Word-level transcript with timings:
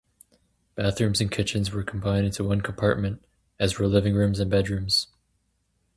Bathrooms 0.73 1.21
and 1.21 1.29
kitchens 1.31 1.71
were 1.71 1.83
combined 1.83 2.25
into 2.25 2.43
one 2.43 2.61
compartment, 2.61 3.23
as 3.59 3.77
were 3.77 3.85
living 3.85 4.15
rooms 4.15 4.39
and 4.39 4.49
bedrooms. 4.49 5.05